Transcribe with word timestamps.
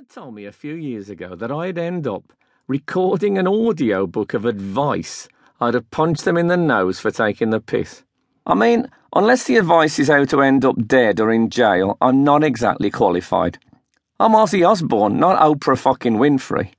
had 0.00 0.08
told 0.08 0.34
me 0.34 0.46
a 0.46 0.52
few 0.52 0.72
years 0.72 1.10
ago 1.10 1.34
that 1.34 1.52
I'd 1.52 1.76
end 1.76 2.06
up 2.06 2.32
recording 2.66 3.36
an 3.36 3.46
audio 3.46 4.06
book 4.06 4.32
of 4.32 4.46
advice, 4.46 5.28
I'd 5.60 5.74
have 5.74 5.90
punched 5.90 6.24
them 6.24 6.38
in 6.38 6.46
the 6.46 6.56
nose 6.56 6.98
for 6.98 7.10
taking 7.10 7.50
the 7.50 7.60
piss. 7.60 8.02
I 8.46 8.54
mean, 8.54 8.90
unless 9.14 9.44
the 9.44 9.58
advice 9.58 9.98
is 9.98 10.08
how 10.08 10.24
to 10.24 10.40
end 10.40 10.64
up 10.64 10.86
dead 10.86 11.20
or 11.20 11.30
in 11.30 11.50
jail, 11.50 11.98
I'm 12.00 12.24
not 12.24 12.42
exactly 12.42 12.90
qualified. 12.90 13.58
I'm 14.18 14.32
Ozzy 14.32 14.66
Osbourne, 14.66 15.18
not 15.20 15.38
Oprah 15.38 15.76
fucking 15.76 16.16
Winfrey. 16.16 16.70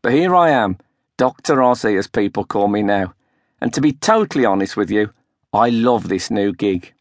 But 0.00 0.14
here 0.14 0.34
I 0.34 0.48
am, 0.48 0.78
Dr. 1.18 1.56
Ozzy, 1.56 1.98
as 1.98 2.06
people 2.06 2.46
call 2.46 2.68
me 2.68 2.82
now. 2.82 3.12
And 3.60 3.74
to 3.74 3.82
be 3.82 3.92
totally 3.92 4.46
honest 4.46 4.74
with 4.74 4.90
you, 4.90 5.12
I 5.52 5.68
love 5.68 6.08
this 6.08 6.30
new 6.30 6.54
gig. 6.54 6.94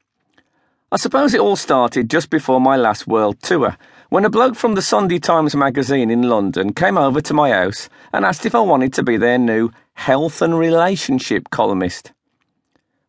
I 0.91 0.97
suppose 0.97 1.33
it 1.33 1.39
all 1.39 1.55
started 1.55 2.09
just 2.09 2.29
before 2.29 2.59
my 2.59 2.75
last 2.75 3.07
world 3.07 3.41
tour 3.41 3.77
when 4.13 4.25
a 4.25 4.29
bloke 4.29 4.53
from 4.53 4.75
the 4.75 4.81
Sunday 4.83 5.17
Times 5.17 5.55
magazine 5.55 6.11
in 6.11 6.21
London 6.21 6.71
came 6.71 6.99
over 6.99 7.19
to 7.19 7.33
my 7.33 7.49
house 7.49 7.89
and 8.13 8.23
asked 8.23 8.45
if 8.45 8.53
I 8.53 8.59
wanted 8.59 8.93
to 8.93 9.01
be 9.01 9.17
their 9.17 9.39
new 9.39 9.71
health 9.95 10.39
and 10.39 10.55
relationship 10.55 11.49
columnist. 11.49 12.11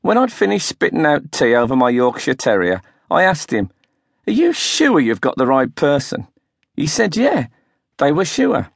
When 0.00 0.16
I'd 0.16 0.32
finished 0.32 0.66
spitting 0.66 1.04
out 1.04 1.30
tea 1.30 1.54
over 1.54 1.76
my 1.76 1.90
Yorkshire 1.90 2.32
Terrier, 2.32 2.80
I 3.10 3.24
asked 3.24 3.52
him, 3.52 3.70
Are 4.26 4.32
you 4.32 4.54
sure 4.54 4.98
you've 4.98 5.20
got 5.20 5.36
the 5.36 5.46
right 5.46 5.74
person? 5.74 6.26
He 6.74 6.86
said, 6.86 7.18
Yeah, 7.18 7.48
they 7.98 8.10
were 8.10 8.24
sure. 8.24 8.70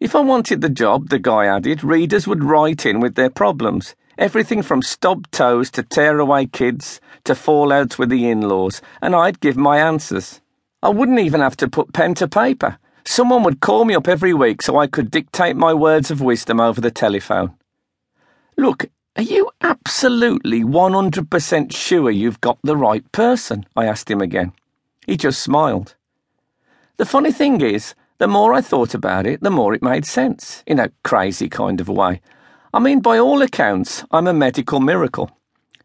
If 0.00 0.16
I 0.16 0.20
wanted 0.20 0.62
the 0.62 0.68
job, 0.68 1.10
the 1.10 1.20
guy 1.20 1.46
added, 1.46 1.84
readers 1.84 2.26
would 2.26 2.42
write 2.42 2.84
in 2.84 2.98
with 2.98 3.14
their 3.14 3.30
problems. 3.30 3.94
Everything 4.18 4.62
from 4.62 4.82
stubbed 4.82 5.30
toes 5.30 5.70
to 5.70 5.84
tearaway 5.84 6.46
kids 6.46 7.00
to 7.22 7.34
fallouts 7.34 7.98
with 7.98 8.08
the 8.08 8.28
in 8.28 8.40
laws, 8.40 8.82
and 9.00 9.14
I'd 9.14 9.38
give 9.38 9.56
my 9.56 9.78
answers. 9.78 10.40
I 10.82 10.88
wouldn't 10.88 11.20
even 11.20 11.40
have 11.40 11.56
to 11.58 11.68
put 11.68 11.92
pen 11.92 12.14
to 12.16 12.26
paper. 12.26 12.78
Someone 13.04 13.44
would 13.44 13.60
call 13.60 13.84
me 13.84 13.94
up 13.94 14.08
every 14.08 14.34
week 14.34 14.62
so 14.62 14.78
I 14.78 14.88
could 14.88 15.12
dictate 15.12 15.54
my 15.54 15.72
words 15.72 16.10
of 16.10 16.20
wisdom 16.20 16.60
over 16.60 16.80
the 16.80 16.90
telephone. 16.90 17.54
Look, 18.56 18.86
are 19.14 19.22
you 19.22 19.50
absolutely 19.60 20.64
100% 20.64 21.72
sure 21.72 22.10
you've 22.10 22.40
got 22.40 22.58
the 22.64 22.76
right 22.76 23.10
person? 23.12 23.64
I 23.76 23.86
asked 23.86 24.10
him 24.10 24.20
again. 24.20 24.52
He 25.06 25.16
just 25.16 25.40
smiled. 25.40 25.94
The 26.96 27.06
funny 27.06 27.30
thing 27.30 27.60
is, 27.60 27.94
the 28.18 28.26
more 28.26 28.52
I 28.52 28.60
thought 28.60 28.94
about 28.94 29.26
it, 29.26 29.40
the 29.40 29.50
more 29.50 29.74
it 29.74 29.82
made 29.82 30.04
sense, 30.04 30.62
in 30.66 30.80
a 30.80 30.90
crazy 31.04 31.48
kind 31.48 31.80
of 31.80 31.88
way. 31.88 32.20
I 32.74 32.78
mean, 32.80 33.00
by 33.00 33.18
all 33.18 33.42
accounts, 33.42 34.04
I'm 34.10 34.26
a 34.26 34.32
medical 34.32 34.80
miracle. 34.80 35.30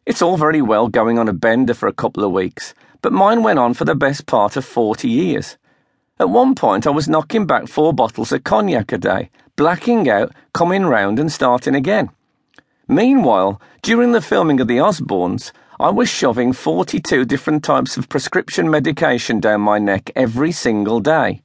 It's 0.06 0.22
all 0.22 0.38
very 0.38 0.62
well 0.62 0.88
going 0.88 1.20
on 1.20 1.28
a 1.28 1.34
bender 1.34 1.74
for 1.74 1.88
a 1.88 1.94
couple 1.94 2.24
of 2.24 2.32
weeks, 2.32 2.74
but 3.02 3.14
mine 3.14 3.44
went 3.44 3.60
on 3.60 3.74
for 3.74 3.86
the 3.86 3.96
best 3.96 4.26
part 4.26 4.56
of 4.56 4.66
40 4.66 5.08
years. 5.08 5.58
At 6.20 6.30
one 6.30 6.56
point, 6.56 6.88
I 6.88 6.90
was 6.90 7.08
knocking 7.08 7.46
back 7.46 7.68
four 7.68 7.94
bottles 7.94 8.32
of 8.32 8.44
cognac 8.44 8.92
a 8.92 8.98
day, 8.98 9.30
blacking 9.56 10.10
out, 10.10 10.34
coming 10.54 10.86
round, 10.86 11.20
and 11.20 11.32
starting 11.32 11.76
again. 11.76 12.10
Meanwhile, 12.88 13.62
during 13.82 14.14
the 14.14 14.22
filming 14.22 14.60
of 14.60 14.68
The 14.68 14.78
Osbournes, 14.78 15.52
I 15.80 15.90
was 15.90 16.10
shoving 16.10 16.54
42 16.54 17.26
different 17.26 17.64
types 17.64 17.98
of 17.98 18.10
prescription 18.10 18.70
medication 18.70 19.40
down 19.40 19.62
my 19.62 19.78
neck 19.78 20.10
every 20.16 20.52
single 20.52 21.00
day. 21.00 21.44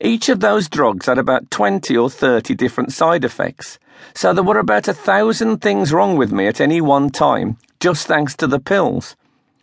Each 0.00 0.28
of 0.28 0.40
those 0.40 0.68
drugs 0.68 1.06
had 1.06 1.16
about 1.16 1.50
20 1.50 1.96
or 1.96 2.10
30 2.10 2.54
different 2.54 2.92
side 2.92 3.24
effects, 3.24 3.78
so 4.14 4.32
there 4.32 4.44
were 4.44 4.58
about 4.58 4.86
a 4.86 4.92
thousand 4.92 5.58
things 5.58 5.92
wrong 5.92 6.16
with 6.16 6.30
me 6.30 6.46
at 6.46 6.60
any 6.60 6.80
one 6.80 7.08
time, 7.08 7.56
just 7.80 8.06
thanks 8.06 8.36
to 8.36 8.46
the 8.46 8.60
pills. 8.60 9.16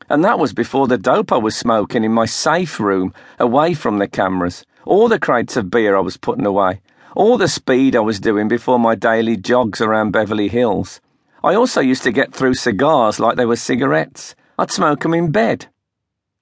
And 0.09 0.23
that 0.23 0.39
was 0.39 0.53
before 0.53 0.88
the 0.88 0.98
dope 0.98 1.31
I 1.31 1.38
was 1.38 1.56
smoking 1.56 2.03
in 2.03 2.11
my 2.11 2.25
safe 2.25 2.80
room, 2.80 3.14
away 3.39 3.73
from 3.73 3.98
the 3.98 4.08
cameras, 4.08 4.66
all 4.86 5.08
the 5.08 5.20
crates 5.20 5.58
of 5.58 5.72
beer 5.72 5.95
I 5.95 6.02
was 6.02 6.17
putting 6.17 6.45
away, 6.45 6.81
all 7.16 7.38
the 7.38 7.48
speed 7.48 7.95
I 7.95 8.02
was 8.02 8.20
doing 8.20 8.48
before 8.48 8.78
my 8.78 8.94
daily 8.95 9.36
jogs 9.38 9.81
around 9.81 10.11
Beverly 10.11 10.48
Hills. 10.48 11.02
I 11.44 11.56
also 11.56 11.81
used 11.81 12.03
to 12.03 12.11
get 12.11 12.33
through 12.33 12.56
cigars 12.56 13.20
like 13.20 13.38
they 13.38 13.45
were 13.45 13.55
cigarettes. 13.55 14.36
I'd 14.58 14.71
smoke 14.71 15.05
'em 15.05 15.14
in 15.14 15.32
bed. 15.32 15.67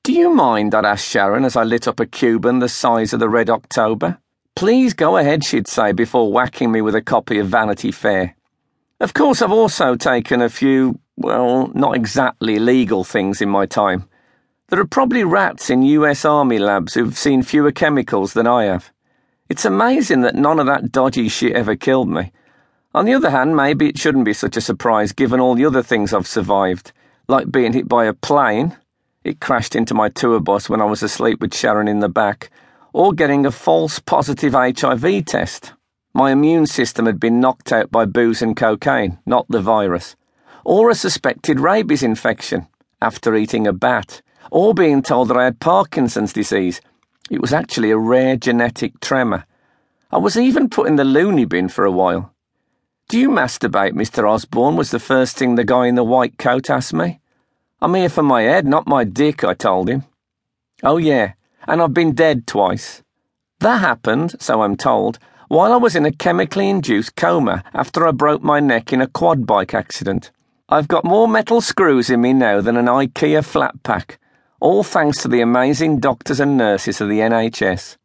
Do 0.03 0.11
you 0.11 0.33
mind? 0.33 0.75
I'd 0.75 0.85
ask 0.85 1.05
Sharon 1.05 1.45
as 1.45 1.55
I 1.55 1.63
lit 1.63 1.87
up 1.87 1.99
a 1.99 2.05
Cuban 2.05 2.59
the 2.59 2.67
size 2.67 3.13
of 3.13 3.21
the 3.21 3.29
Red 3.29 3.49
October. 3.49 4.17
Please 4.55 4.93
go 4.93 5.17
ahead, 5.17 5.43
she'd 5.43 5.67
say 5.67 5.93
before 5.93 6.31
whacking 6.31 6.71
me 6.71 6.81
with 6.81 6.95
a 6.95 7.01
copy 7.01 7.39
of 7.39 7.47
Vanity 7.47 7.91
Fair. 7.91 8.35
Of 8.99 9.13
course, 9.13 9.41
I've 9.41 9.51
also 9.51 9.95
taken 9.95 10.41
a 10.41 10.49
few, 10.49 10.99
well, 11.15 11.71
not 11.73 11.95
exactly 11.95 12.59
legal 12.59 13.03
things 13.03 13.41
in 13.41 13.49
my 13.49 13.65
time. 13.65 14.09
There 14.69 14.79
are 14.79 14.87
probably 14.87 15.23
rats 15.23 15.69
in 15.69 15.83
US 15.83 16.25
Army 16.25 16.57
labs 16.57 16.95
who've 16.95 17.17
seen 17.17 17.43
fewer 17.43 17.71
chemicals 17.71 18.33
than 18.33 18.47
I 18.47 18.63
have. 18.63 18.91
It's 19.49 19.65
amazing 19.65 20.21
that 20.21 20.35
none 20.35 20.59
of 20.59 20.65
that 20.65 20.91
dodgy 20.91 21.29
shit 21.29 21.55
ever 21.55 21.75
killed 21.75 22.09
me. 22.09 22.31
On 22.95 23.05
the 23.05 23.13
other 23.13 23.29
hand, 23.29 23.55
maybe 23.55 23.87
it 23.87 23.99
shouldn't 23.99 24.25
be 24.25 24.33
such 24.33 24.57
a 24.57 24.61
surprise 24.61 25.11
given 25.11 25.39
all 25.39 25.55
the 25.55 25.65
other 25.65 25.83
things 25.83 26.13
I've 26.13 26.27
survived, 26.27 26.91
like 27.27 27.51
being 27.51 27.73
hit 27.73 27.87
by 27.87 28.05
a 28.05 28.13
plane. 28.13 28.75
It 29.23 29.39
crashed 29.39 29.75
into 29.75 29.93
my 29.93 30.09
tour 30.09 30.39
bus 30.39 30.69
when 30.69 30.81
I 30.81 30.85
was 30.85 31.03
asleep 31.03 31.41
with 31.41 31.53
Sharon 31.55 31.87
in 31.87 31.99
the 31.99 32.09
back, 32.09 32.49
or 32.91 33.13
getting 33.13 33.45
a 33.45 33.51
false 33.51 33.99
positive 33.99 34.53
HIV 34.53 35.25
test. 35.25 35.73
My 36.13 36.31
immune 36.31 36.65
system 36.65 37.05
had 37.05 37.19
been 37.19 37.39
knocked 37.39 37.71
out 37.71 37.91
by 37.91 38.05
booze 38.05 38.41
and 38.41 38.55
cocaine, 38.55 39.19
not 39.25 39.45
the 39.49 39.61
virus 39.61 40.15
or 40.65 40.89
a 40.89 40.95
suspected 40.95 41.59
rabies 41.59 42.03
infection 42.03 42.67
after 43.01 43.35
eating 43.35 43.67
a 43.67 43.73
bat, 43.73 44.21
or 44.51 44.73
being 44.73 45.01
told 45.01 45.27
that 45.27 45.37
I 45.37 45.45
had 45.45 45.59
Parkinson's 45.59 46.33
disease. 46.33 46.79
It 47.29 47.41
was 47.41 47.53
actually 47.53 47.91
a 47.91 47.97
rare 47.97 48.37
genetic 48.37 48.99
tremor. 48.99 49.45
I 50.11 50.17
was 50.17 50.37
even 50.37 50.69
put 50.69 50.87
in 50.87 50.95
the 50.95 51.03
loony 51.03 51.45
bin 51.45 51.67
for 51.69 51.85
a 51.85 51.91
while. 51.91 52.33
Do 53.09 53.19
you 53.19 53.29
masturbate, 53.29 53.93
Mr. 53.93 54.29
Osbourne? 54.29 54.75
was 54.75 54.91
the 54.91 54.99
first 54.99 55.37
thing 55.37 55.55
the 55.55 55.63
guy 55.63 55.87
in 55.87 55.95
the 55.95 56.03
white 56.03 56.37
coat 56.37 56.69
asked 56.69 56.93
me. 56.93 57.19
I'm 57.81 57.95
here 57.95 58.09
for 58.09 58.23
my 58.23 58.43
head, 58.43 58.65
not 58.65 58.87
my 58.87 59.03
dick, 59.03 59.43
I 59.43 59.53
told 59.53 59.89
him. 59.89 60.03
Oh, 60.83 60.97
yeah, 60.97 61.33
and 61.67 61.81
I've 61.81 61.93
been 61.93 62.13
dead 62.13 62.47
twice. 62.47 63.03
That 63.59 63.79
happened, 63.81 64.35
so 64.39 64.61
I'm 64.61 64.77
told, 64.77 65.19
while 65.47 65.73
I 65.73 65.77
was 65.77 65.95
in 65.95 66.05
a 66.05 66.11
chemically 66.11 66.69
induced 66.69 67.15
coma 67.15 67.63
after 67.73 68.07
I 68.07 68.11
broke 68.11 68.41
my 68.41 68.59
neck 68.59 68.93
in 68.93 69.01
a 69.01 69.07
quad 69.07 69.45
bike 69.45 69.73
accident. 69.73 70.31
I've 70.73 70.87
got 70.87 71.05
more 71.05 71.27
metal 71.27 71.61
screws 71.61 72.09
in 72.09 72.21
me 72.21 72.33
now 72.33 72.59
than 72.59 72.77
an 72.77 72.87
IKEA 72.87 73.45
flat 73.45 73.83
pack, 73.83 74.17
all 74.59 74.81
thanks 74.81 75.21
to 75.21 75.27
the 75.27 75.39
amazing 75.39 75.99
doctors 75.99 76.39
and 76.39 76.57
nurses 76.57 76.99
of 76.99 77.09
the 77.09 77.19
NHS. 77.19 77.97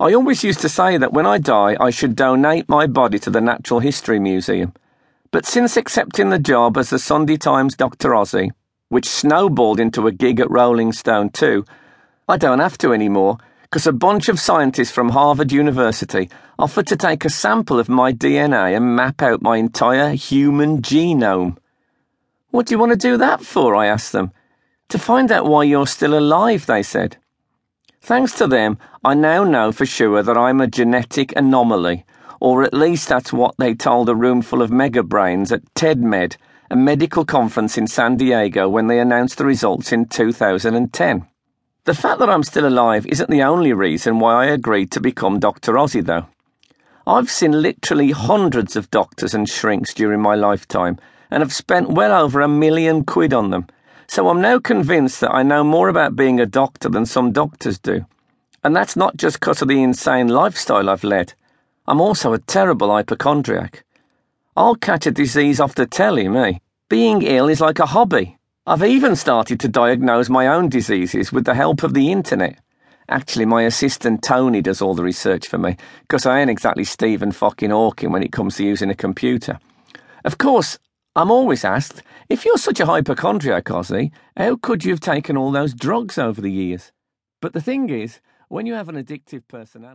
I 0.00 0.14
always 0.14 0.42
used 0.42 0.60
to 0.60 0.70
say 0.70 0.96
that 0.96 1.12
when 1.12 1.26
I 1.26 1.36
die, 1.36 1.76
I 1.78 1.90
should 1.90 2.16
donate 2.16 2.70
my 2.70 2.86
body 2.86 3.18
to 3.18 3.28
the 3.28 3.42
Natural 3.42 3.80
History 3.80 4.18
Museum. 4.18 4.72
But 5.30 5.44
since 5.44 5.76
accepting 5.76 6.30
the 6.30 6.38
job 6.38 6.78
as 6.78 6.88
the 6.88 6.98
Sunday 6.98 7.36
Times 7.36 7.76
Dr. 7.76 8.12
Ozzy, 8.12 8.50
which 8.88 9.06
snowballed 9.06 9.78
into 9.78 10.06
a 10.06 10.10
gig 10.10 10.40
at 10.40 10.50
Rolling 10.50 10.92
Stone 10.92 11.32
too, 11.32 11.66
I 12.26 12.38
don't 12.38 12.60
have 12.60 12.78
to 12.78 12.94
anymore 12.94 13.36
because 13.64 13.86
a 13.86 13.92
bunch 13.92 14.30
of 14.30 14.40
scientists 14.40 14.90
from 14.90 15.10
Harvard 15.10 15.52
University 15.52 16.30
offered 16.58 16.86
to 16.86 16.96
take 16.96 17.26
a 17.26 17.28
sample 17.28 17.78
of 17.78 17.90
my 17.90 18.10
DNA 18.10 18.74
and 18.74 18.96
map 18.96 19.20
out 19.20 19.42
my 19.42 19.58
entire 19.58 20.12
human 20.14 20.80
genome. 20.80 21.58
What 22.50 22.66
do 22.66 22.74
you 22.74 22.78
want 22.78 22.92
to 22.92 22.96
do 22.96 23.16
that 23.16 23.42
for? 23.42 23.74
I 23.74 23.86
asked 23.86 24.12
them. 24.12 24.32
To 24.90 24.98
find 24.98 25.32
out 25.32 25.46
why 25.46 25.64
you're 25.64 25.86
still 25.86 26.16
alive, 26.16 26.66
they 26.66 26.82
said. 26.82 27.16
Thanks 28.00 28.32
to 28.38 28.46
them, 28.46 28.78
I 29.04 29.14
now 29.14 29.42
know 29.42 29.72
for 29.72 29.84
sure 29.84 30.22
that 30.22 30.36
I'm 30.36 30.60
a 30.60 30.68
genetic 30.68 31.34
anomaly, 31.36 32.04
or 32.40 32.62
at 32.62 32.72
least 32.72 33.08
that's 33.08 33.32
what 33.32 33.56
they 33.58 33.74
told 33.74 34.08
a 34.08 34.14
room 34.14 34.42
full 34.42 34.62
of 34.62 34.70
mega 34.70 35.02
brains 35.02 35.50
at 35.50 35.74
TEDMED, 35.74 36.36
a 36.70 36.76
medical 36.76 37.24
conference 37.24 37.76
in 37.76 37.88
San 37.88 38.16
Diego, 38.16 38.68
when 38.68 38.86
they 38.86 39.00
announced 39.00 39.38
the 39.38 39.44
results 39.44 39.92
in 39.92 40.06
2010. 40.06 41.26
The 41.84 41.94
fact 41.94 42.20
that 42.20 42.30
I'm 42.30 42.44
still 42.44 42.66
alive 42.66 43.06
isn't 43.06 43.30
the 43.30 43.42
only 43.42 43.72
reason 43.72 44.20
why 44.20 44.44
I 44.44 44.46
agreed 44.46 44.92
to 44.92 45.00
become 45.00 45.40
Dr. 45.40 45.74
Ozzy, 45.74 46.04
though. 46.04 46.26
I've 47.06 47.30
seen 47.30 47.62
literally 47.62 48.12
hundreds 48.12 48.76
of 48.76 48.90
doctors 48.90 49.34
and 49.34 49.48
shrinks 49.48 49.94
during 49.94 50.20
my 50.20 50.34
lifetime 50.34 50.98
and 51.30 51.42
have 51.42 51.52
spent 51.52 51.90
well 51.90 52.12
over 52.12 52.40
a 52.40 52.48
million 52.48 53.04
quid 53.04 53.32
on 53.32 53.50
them. 53.50 53.66
So 54.08 54.28
I'm 54.28 54.40
now 54.40 54.58
convinced 54.58 55.20
that 55.20 55.34
I 55.34 55.42
know 55.42 55.64
more 55.64 55.88
about 55.88 56.16
being 56.16 56.40
a 56.40 56.46
doctor 56.46 56.88
than 56.88 57.06
some 57.06 57.32
doctors 57.32 57.78
do. 57.78 58.06
And 58.62 58.74
that's 58.74 58.96
not 58.96 59.16
just 59.16 59.40
because 59.40 59.62
of 59.62 59.68
the 59.68 59.82
insane 59.82 60.28
lifestyle 60.28 60.88
I've 60.88 61.04
led. 61.04 61.34
I'm 61.86 62.00
also 62.00 62.32
a 62.32 62.38
terrible 62.38 62.90
hypochondriac. 62.90 63.84
I'll 64.56 64.74
catch 64.74 65.06
a 65.06 65.10
disease 65.10 65.60
off 65.60 65.74
the 65.74 65.86
telly, 65.86 66.28
me. 66.28 66.60
Being 66.88 67.22
ill 67.22 67.48
is 67.48 67.60
like 67.60 67.78
a 67.78 67.86
hobby. 67.86 68.38
I've 68.66 68.82
even 68.82 69.14
started 69.14 69.60
to 69.60 69.68
diagnose 69.68 70.28
my 70.28 70.48
own 70.48 70.68
diseases 70.68 71.32
with 71.32 71.44
the 71.44 71.54
help 71.54 71.82
of 71.82 71.94
the 71.94 72.10
internet. 72.10 72.58
Actually, 73.08 73.44
my 73.44 73.62
assistant 73.62 74.22
Tony 74.22 74.60
does 74.60 74.82
all 74.82 74.94
the 74.94 75.04
research 75.04 75.46
for 75.46 75.58
me, 75.58 75.76
because 76.00 76.26
I 76.26 76.40
ain't 76.40 76.50
exactly 76.50 76.82
Stephen 76.82 77.30
fucking 77.30 77.70
Hawking 77.70 78.10
when 78.10 78.24
it 78.24 78.32
comes 78.32 78.56
to 78.56 78.64
using 78.64 78.90
a 78.90 78.96
computer. 78.96 79.60
Of 80.24 80.38
course, 80.38 80.78
I'm 81.16 81.30
always 81.30 81.64
asked, 81.64 82.02
if 82.28 82.44
you're 82.44 82.58
such 82.58 82.78
a 82.78 82.84
hypochondriac, 82.84 83.64
Ozzy, 83.64 84.12
how 84.36 84.56
could 84.56 84.84
you 84.84 84.90
have 84.90 85.00
taken 85.00 85.34
all 85.34 85.50
those 85.50 85.72
drugs 85.72 86.18
over 86.18 86.42
the 86.42 86.52
years? 86.52 86.92
But 87.40 87.54
the 87.54 87.60
thing 87.62 87.88
is, 87.88 88.20
when 88.48 88.66
you 88.66 88.74
have 88.74 88.90
an 88.90 89.02
addictive 89.02 89.48
personality, 89.48 89.94